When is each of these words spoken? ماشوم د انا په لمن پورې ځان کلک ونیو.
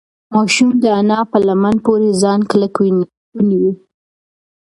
ماشوم 0.33 0.69
د 0.83 0.85
انا 0.99 1.19
په 1.31 1.37
لمن 1.47 1.75
پورې 1.85 2.09
ځان 2.21 2.39
کلک 2.51 2.73
ونیو. 3.35 3.71